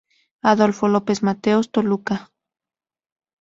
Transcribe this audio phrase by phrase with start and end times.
[0.51, 2.31] Adolfo López Mateos, Toluca.